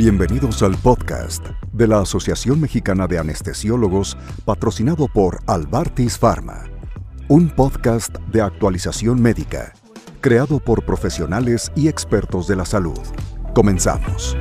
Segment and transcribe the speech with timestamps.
[0.00, 6.64] Bienvenidos al podcast de la Asociación Mexicana de Anestesiólogos patrocinado por Albartis Pharma,
[7.28, 9.74] un podcast de actualización médica
[10.22, 12.98] creado por profesionales y expertos de la salud.
[13.54, 14.38] Comenzamos.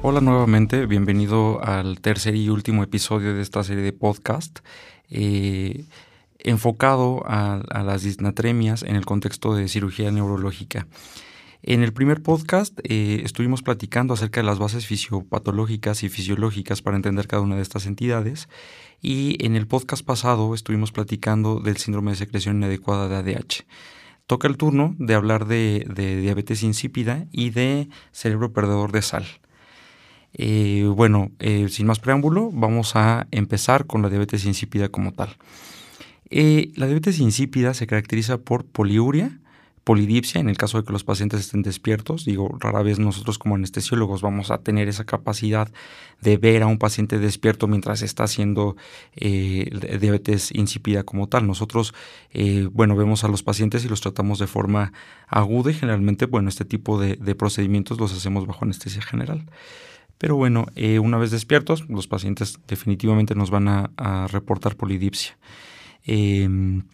[0.00, 4.60] Hola nuevamente, bienvenido al tercer y último episodio de esta serie de podcast.
[5.10, 5.84] Eh,
[6.44, 10.86] enfocado a, las disnatremias en el contexto de cirugía neurológica.
[11.62, 16.96] En el primer podcast eh, estuvimos platicando acerca de las bases fisiopatológicas y fisiológicas para
[16.96, 18.48] entender cada una de estas entidades
[19.02, 23.64] y en el podcast pasado estuvimos platicando del síndrome de secreción inadecuada de ADH.
[24.26, 25.84] Toca el turno de hablar de,
[26.22, 29.26] diabetes insípida y de cerebro perdedor de sal.
[30.32, 35.36] Eh, bueno, eh, sin más preámbulo, vamos a empezar con la diabetes insípida como tal.
[36.30, 39.36] Eh, la diabetes insípida se caracteriza por poliuria,
[39.82, 42.24] polidipsia, en el caso de que los pacientes estén despiertos.
[42.24, 45.72] Digo, rara vez nosotros como anestesiólogos vamos a tener esa capacidad
[46.20, 48.76] de ver a un paciente despierto mientras está haciendo
[49.16, 51.48] eh, diabetes insípida como tal.
[51.48, 51.94] Nosotros,
[52.32, 54.92] eh, bueno, vemos a los pacientes y los tratamos de forma
[55.26, 59.46] aguda y generalmente, bueno, este tipo de, procedimientos los hacemos bajo anestesia general.
[60.18, 60.66] Pero bueno,
[61.00, 65.36] una vez despiertos, los pacientes definitivamente nos van a reportar polidipsia.
[66.04, 66.84] Em,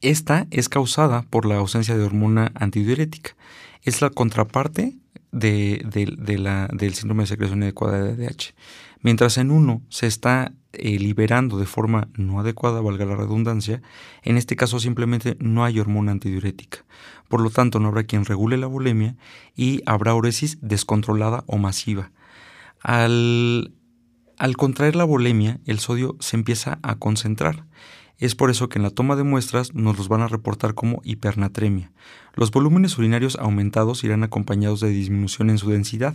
[0.00, 3.36] esta es causada por la ausencia de hormona antidiurética.
[3.82, 4.96] Es la contraparte
[5.32, 8.54] del síndrome de secreción adecuada de ADH.
[9.00, 13.82] Mientras en uno se está eh, liberando de forma no adecuada, valga la redundancia,
[14.22, 16.84] en este caso simplemente no hay hormona antidiurética.
[17.28, 19.16] Por lo tanto, no habrá quien regule la bulimia
[19.54, 22.10] y habrá uresis descontrolada o masiva.
[22.80, 23.72] Al
[24.38, 27.64] al contraer la bulimia, el sodio se empieza a concentrar.
[28.18, 31.02] Es por eso que en la toma de muestras nos los van a reportar como
[31.04, 31.90] hipernatremia.
[32.34, 36.14] Los volúmenes urinarios aumentados irán acompañados de disminución en su densidad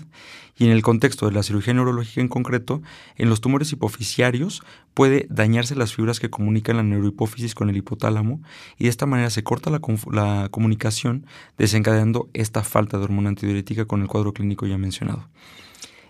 [0.58, 2.82] y en el contexto de la cirugía neurológica en concreto,
[3.18, 4.64] en los tumores hipofisiarios
[4.96, 8.42] puede dañarse las fibras que comunican la neurohipófisis con el hipotálamo
[8.78, 9.80] y de esta manera se corta la,
[10.12, 11.26] la comunicación
[11.58, 15.28] desencadenando esta falta de hormona antidiurética con el cuadro clínico ya mencionado.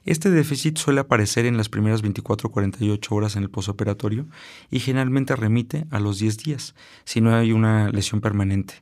[0.03, 4.25] Este déficit suele aparecer en las primeras 24-48 horas en el posoperatorio
[4.72, 6.75] y generalmente remite a los 10 días,
[7.06, 8.75] si no hay una lesión permanente.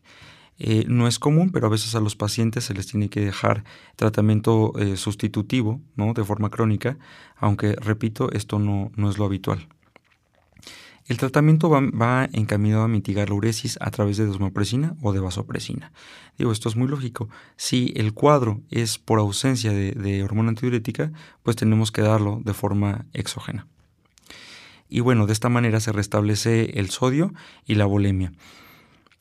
[0.59, 3.63] Eh, no es común, pero a veces a los pacientes se les tiene que dejar
[3.95, 6.13] tratamiento eh, sustitutivo ¿no?
[6.13, 6.97] de forma crónica,
[7.37, 9.67] aunque, repito, esto no, no es lo habitual.
[11.09, 15.91] El tratamiento va, encaminado a mitigar la uresis a través de desmopresina o de vasopresina.
[16.37, 17.29] Digo, esto es muy lógico.
[17.57, 21.11] Si el cuadro es por ausencia de, hormona antidiurética,
[21.41, 23.65] pues tenemos que darlo de forma exógena.
[24.87, 27.33] Y bueno, de esta manera se restablece el sodio
[27.65, 28.31] y la bulimia.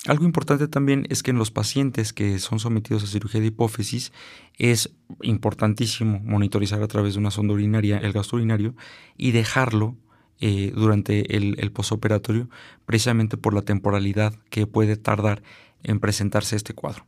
[0.07, 4.13] Algo importante también es que en los pacientes que son sometidos a cirugía de hipófisis
[4.59, 4.91] es
[5.23, 8.75] importantísimo monitorizar a través de una sonda urinaria el gasto urinario
[9.17, 9.97] y dejarlo
[10.41, 12.49] eh, durante el, el posoperatorio,
[12.87, 15.43] precisamente por la temporalidad que puede tardar
[15.83, 17.07] en presentarse este cuadro.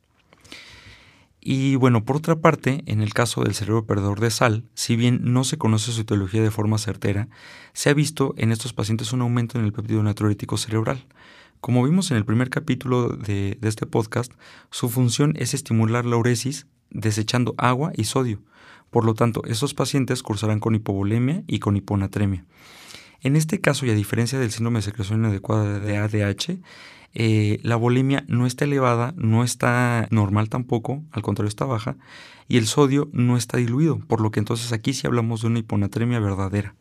[1.41, 5.21] Y bueno, por otra parte, en el caso del cerebro perdedor de sal, si bien
[5.23, 7.29] no se conoce su etiología de forma certera,
[7.73, 11.07] se ha visto en estos pacientes un aumento en el péptido natriurético cerebral.
[11.63, 14.33] Como vimos en el primer capítulo de, de este podcast,
[14.71, 18.43] su función es estimular la uresis desechando agua y sodio.
[18.91, 22.45] Por lo tanto, esos pacientes cursarán con hipovolemia y con hiponatremia.
[23.23, 26.61] En este caso, y a diferencia del síndrome de secreción inadecuada de ADH,
[27.13, 31.97] eh, la bulimia no está elevada, no está normal tampoco, al contrario está baja,
[32.49, 35.59] y el sodio no está diluido, por lo que entonces aquí sí hablamos de una
[35.59, 36.75] hiponatremia verdadera.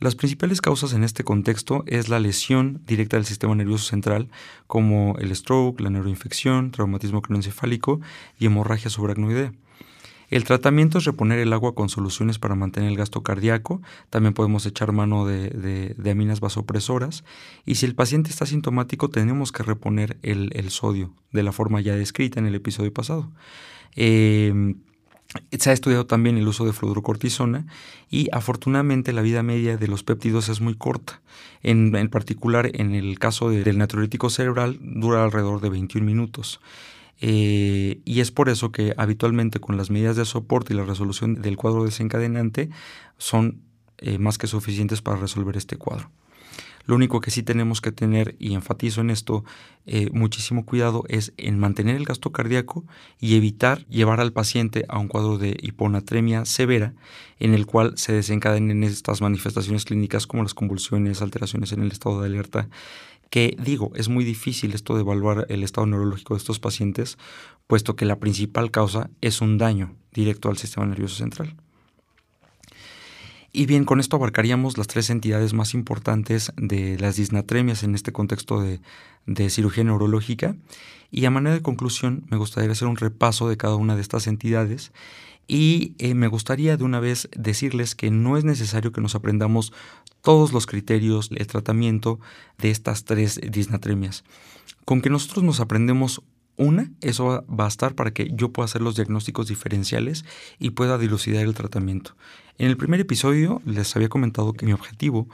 [0.00, 4.28] Las principales causas en este contexto es la lesión directa del sistema nervioso central,
[4.66, 8.00] como el stroke, la neuroinfección, traumatismo cronoencefálico
[8.38, 9.52] y hemorragia subaracnoidea.
[10.34, 13.80] El tratamiento es reponer el agua con soluciones para mantener el gasto cardíaco.
[14.10, 17.22] También podemos echar mano de, aminas vasopresoras.
[17.64, 21.94] Y si el paciente está sintomático, tenemos que reponer el, sodio de la forma ya
[21.94, 23.30] descrita en el episodio pasado.
[23.94, 24.74] Em,
[25.56, 27.66] se ha estudiado también el uso de fluorocortisona
[28.10, 31.22] y afortunadamente la vida media de los péptidos es muy corta.
[31.62, 36.60] En, particular, en el caso del natriurético cerebral, dura alrededor de 21 minutos.
[37.20, 41.40] Eh, y es por eso que habitualmente con las medidas de soporte y la resolución
[41.40, 42.70] del cuadro desencadenante
[43.18, 43.62] son
[43.98, 46.10] eh, más que suficientes para resolver este cuadro.
[46.86, 49.42] Lo único que sí tenemos que tener, y enfatizo en esto,
[49.86, 52.84] eh, muchísimo cuidado es en mantener el gasto cardíaco
[53.18, 56.92] y evitar llevar al paciente a un cuadro de hiponatremia severa
[57.38, 62.20] en el cual se desencadenen estas manifestaciones clínicas como las convulsiones, alteraciones en el estado
[62.20, 62.68] de alerta
[63.34, 67.18] que digo, es muy difícil esto de evaluar el estado neurológico de estos pacientes,
[67.66, 71.56] puesto que la principal causa es un daño directo al sistema nervioso central.
[73.56, 78.10] Y bien, con esto abarcaríamos las tres entidades más importantes de las disnatremias en este
[78.10, 78.80] contexto de,
[79.48, 80.56] cirugía neurológica.
[81.12, 84.26] Y a manera de conclusión, me gustaría hacer un repaso de cada una de estas
[84.26, 84.90] entidades.
[85.46, 89.72] Y eh, me gustaría de una vez decirles que no es necesario que nos aprendamos
[90.20, 92.18] todos los criterios, el tratamiento
[92.58, 94.24] de estas tres disnatremias.
[94.84, 96.22] Con que nosotros nos aprendemos
[96.56, 100.24] una, eso va a bastar para que yo pueda hacer los diagnósticos diferenciales
[100.58, 102.16] y pueda dilucidar el tratamiento.
[102.56, 105.28] En el primer episodio les había comentado que mi objetivo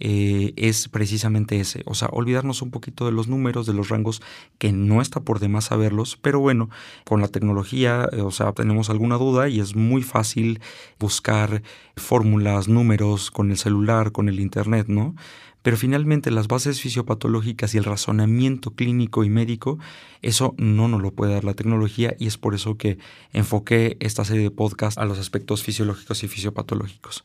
[0.00, 4.22] eh, es precisamente ese, o sea, olvidarnos un poquito de los números, de los rangos,
[4.58, 6.70] que no está por demás saberlos, pero bueno,
[7.04, 10.60] con la tecnología, eh, o sea, tenemos alguna duda y es muy fácil
[10.98, 11.62] buscar
[11.96, 15.14] fórmulas, números con el celular, con el internet, ¿no?
[15.64, 19.78] Pero finalmente las bases fisiopatológicas y el razonamiento clínico y médico,
[20.20, 22.98] eso no nos lo puede dar la tecnología y es por eso que
[23.32, 27.24] enfoqué esta serie de podcasts a los aspectos fisiológicos y fisiopatológicos.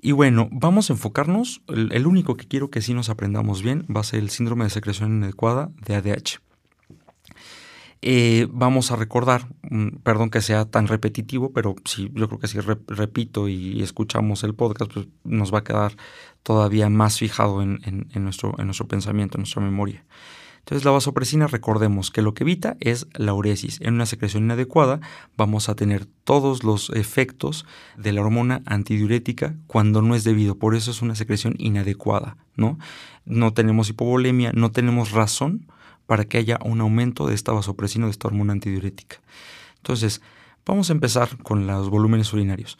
[0.00, 4.00] Y bueno, vamos a enfocarnos, el, único que quiero que sí nos aprendamos bien va
[4.00, 6.51] a ser el síndrome de secreción inadecuada de ADH.
[8.04, 12.48] Eh, vamos a recordar, mm, perdón que sea tan repetitivo, pero sí, yo creo que
[12.48, 15.96] si repito y escuchamos el podcast, pues nos va a quedar
[16.42, 17.78] todavía más fijado en,
[18.14, 20.04] nuestro, en nuestro pensamiento, en nuestra memoria.
[20.58, 23.80] Entonces la vasopresina, recordemos que lo que evita es la uresis.
[23.80, 25.00] En una secreción inadecuada
[25.36, 27.66] vamos a tener todos los efectos
[27.96, 30.56] de la hormona antidiurética cuando no es debido.
[30.56, 32.78] Por eso es una secreción inadecuada, ¿no?
[33.24, 35.66] No tenemos hipovolemia, no tenemos razón
[36.06, 39.20] para que haya un aumento de esta vasopresina, de esta hormona antidiurética.
[39.76, 40.20] Entonces,
[40.64, 42.78] vamos a empezar con los volúmenes urinarios.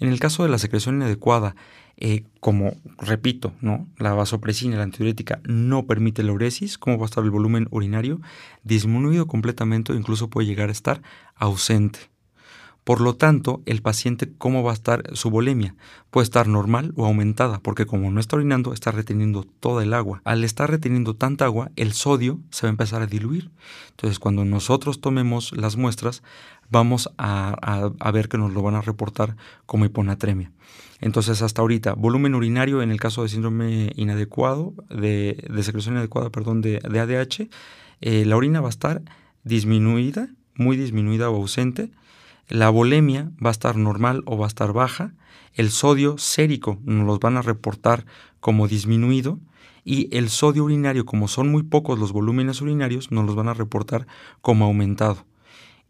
[0.00, 1.54] En el caso de la secreción inadecuada,
[1.96, 3.86] eh, como repito, ¿no?
[3.98, 8.20] la vasopresina, la antidiurética, no permite la uresis, ¿cómo va a estar el volumen urinario?
[8.64, 11.02] Disminuido completamente o incluso puede llegar a estar
[11.36, 12.00] ausente.
[12.84, 15.76] Por lo tanto, el paciente, ¿cómo va a estar su volemia?
[16.10, 20.20] Puede estar normal o aumentada, porque como no está orinando, está reteniendo toda el agua.
[20.24, 23.50] Al estar reteniendo tanta agua, el sodio se va a empezar a diluir.
[23.90, 26.24] Entonces, cuando nosotros tomemos las muestras,
[26.70, 30.50] vamos a, ver que nos lo van a reportar como hiponatremia.
[31.00, 36.62] Entonces, hasta ahorita, volumen urinario en el caso de síndrome inadecuado, de, secreción inadecuada, perdón,
[36.62, 37.48] de, ADH,
[38.00, 39.02] eh, la orina va a estar
[39.44, 41.92] disminuida, muy disminuida o ausente
[42.52, 45.14] la volemia va a estar normal o va a estar baja.
[45.54, 48.04] El sodio sérico nos los van a reportar
[48.40, 49.40] como disminuido.
[49.84, 53.54] Y el sodio urinario, como son muy pocos los volúmenes urinarios, nos los van a
[53.54, 54.06] reportar
[54.42, 55.24] como aumentado.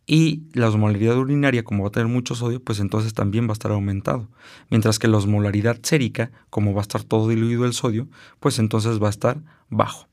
[0.06, 3.54] Y la osmolaridad urinaria, como va a tener mucho sodio, pues entonces también va a
[3.54, 4.28] estar aumentado.
[4.70, 8.06] Mientras que la osmolaridad sérica, como va a estar todo diluido el sodio,
[8.38, 10.06] pues entonces va a estar bajo.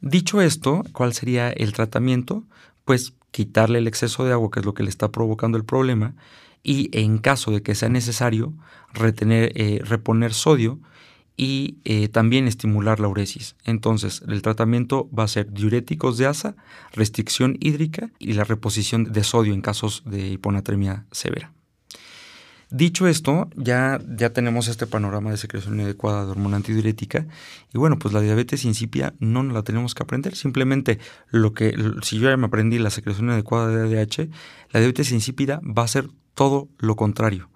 [0.00, 2.44] Dicho esto, ¿cuál sería el tratamiento?
[2.84, 6.14] Pues quitarle el exceso de agua, que es lo que le está provocando el problema,
[6.62, 8.52] y en caso de que sea necesario,
[8.94, 10.78] eh, reponer sodio
[11.36, 13.56] y eh, también estimular la uresis.
[13.64, 16.54] Entonces, el tratamiento va a ser diuréticos de asa,
[16.92, 21.52] restricción hídrica y la reposición de sodio en casos de hiponatremia severa.
[22.74, 27.26] Dicho esto, ya, ya tenemos este panorama de secreción inadecuada de hormona antidiurética
[27.74, 30.98] y bueno, pues la diabetes insípida no la tenemos que aprender, simplemente
[31.28, 34.30] lo que, si yo ya me aprendí la secreción inadecuada de ADH,
[34.70, 37.50] la diabetes insípida va a ser todo lo contrario.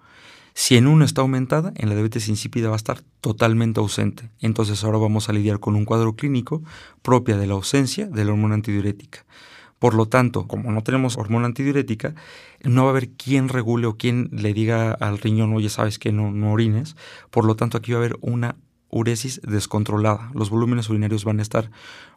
[0.53, 4.29] Si en uno está aumentada, en la diabetes insípida va a estar totalmente ausente.
[4.39, 6.61] Entonces ahora vamos a lidiar con un cuadro clínico
[7.01, 9.25] propia de la ausencia de la hormona antidiurética.
[9.79, 12.15] Por lo tanto, como no tenemos hormona antidiurética,
[12.63, 16.11] no va a haber quien regule o quien le diga al riñón, oye, sabes que
[16.11, 16.95] no, orines.
[17.29, 18.55] Por lo tanto, aquí va a haber una
[18.89, 20.31] uresis descontrolada.
[20.33, 21.69] Los volúmenes urinarios van a estar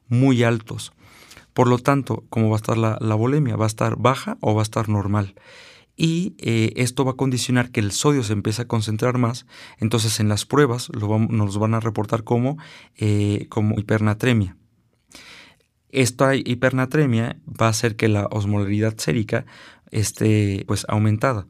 [0.08, 0.92] muy altos.
[1.52, 3.16] Por lo tanto, ¿cómo va a estar la, la?
[3.16, 5.34] ¿Va a estar baja o va a estar normal?
[5.96, 9.44] Y eh, esto va a condicionar que el sodio se empiece a concentrar más.
[9.78, 12.56] Entonces, en las pruebas nos van a reportar como,
[12.96, 14.56] eh, como hipernatremia.
[15.92, 19.44] Esta hipernatremia va a hacer que la osmolaridad sérica
[19.90, 21.46] esté pues aumentada.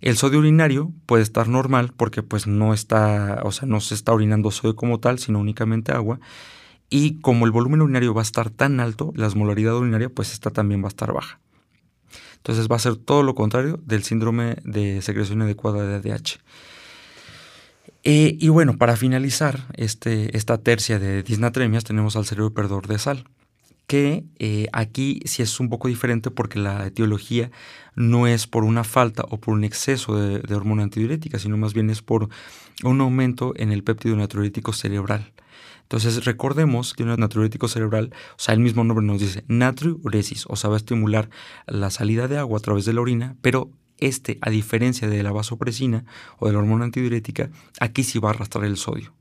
[0.00, 4.12] El sodio urinario puede estar normal porque pues no está, o sea, no se está
[4.12, 6.20] orinando sodio como tal, sino únicamente agua.
[6.88, 10.50] Y como el volumen urinario va a estar tan alto, la osmolaridad urinaria pues esta
[10.50, 11.40] también va a estar baja.
[12.36, 16.38] Entonces va a ser todo lo contrario del síndrome de secreción adecuada de ADH.
[18.04, 22.98] Eh, y bueno, para finalizar este, esta tercia de disnatremias tenemos al cerebro perdedor de
[22.98, 23.24] sal
[23.88, 27.50] que eh, aquí sí es un poco diferente porque la etiología
[27.96, 31.88] no es por una falta o por un exceso de, hormona antidiurética, sino más bien
[31.88, 32.28] es por
[32.84, 35.32] un aumento en el péptido natriurético cerebral.
[35.82, 40.54] Entonces recordemos que un natriurético cerebral, o sea, el mismo nombre nos dice natriuresis, o
[40.54, 41.30] sea, va a estimular
[41.66, 45.32] la salida de agua a través de la orina, pero este, a diferencia de la
[45.32, 46.04] vasopresina
[46.38, 49.14] o de la hormona antidiurética, aquí sí va a arrastrar el sodio.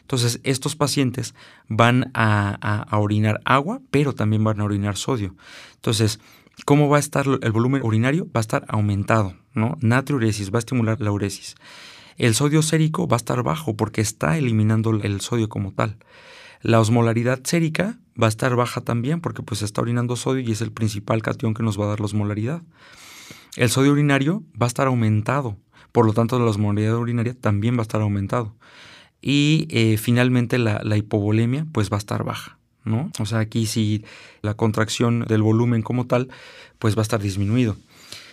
[0.00, 1.34] Entonces, estos pacientes
[1.68, 5.34] van a, orinar agua, pero también van a orinar sodio.
[5.74, 6.20] Entonces,
[6.64, 8.26] ¿cómo va a estar el volumen urinario?
[8.26, 9.76] Va a estar aumentado, ¿no?
[9.80, 11.56] Natriuresis va a estimular la uresis.
[12.16, 15.98] El sodio sérico va a estar bajo porque está eliminando el sodio como tal.
[16.62, 20.62] La osmolaridad sérica va a estar baja también porque pues está orinando sodio y es
[20.62, 22.62] el principal cation que nos va a dar la osmolaridad.
[23.56, 25.56] El sodio urinario va a estar aumentado,
[25.92, 28.54] por lo tanto la osmolaridad urinaria también va a estar aumentado.
[29.20, 33.10] Y eh, finalmente la, hipovolemia pues va a estar baja, ¿no?
[33.18, 34.04] O sea, aquí si
[34.42, 36.28] la contracción del volumen como tal
[36.78, 37.76] pues va a estar disminuido.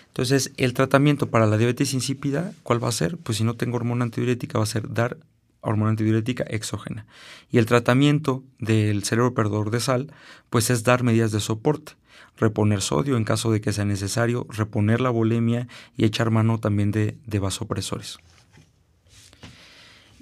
[0.07, 3.17] Entonces, el tratamiento para la diabetes insípida, ¿cuál va a ser?
[3.17, 5.17] Pues si no tengo hormona antidiurética va a ser dar
[5.61, 7.07] hormona antidiurética exógena.
[7.49, 10.13] Y el tratamiento del cerebro perdedor de sal,
[10.51, 11.93] pues es dar medidas de soporte,
[12.37, 16.91] reponer sodio en caso de que sea necesario, reponer la volemia y echar mano también
[16.91, 18.19] de vasopresores.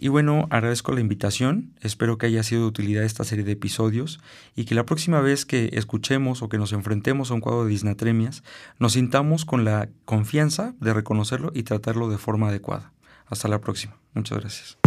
[0.03, 4.19] Y bueno, agradezco la invitación, espero que haya sido de utilidad esta serie de episodios
[4.55, 7.69] y que la próxima vez que escuchemos o que nos enfrentemos a un cuadro de
[7.69, 8.41] disnatremias,
[8.79, 12.93] nos sintamos con la confianza de reconocerlo y tratarlo de forma adecuada.
[13.27, 13.95] Hasta la próxima.
[14.15, 14.77] Muchas gracias.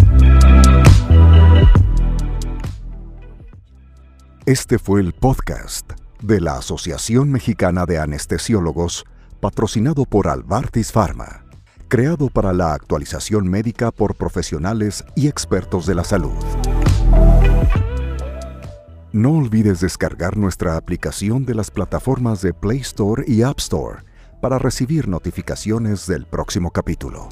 [4.47, 5.92] Este fue el podcast
[6.23, 9.04] de la Asociación Mexicana de Anestesiólogos,
[9.38, 11.44] patrocinado por Albartis Pharma
[11.88, 16.33] creado para la actualización médica por profesionales y expertos de la salud.
[19.12, 24.03] No olvides descargar nuestra aplicación de las plataformas de Play Store y App Store
[24.41, 27.29] para recibir notificaciones del próximo capítulo.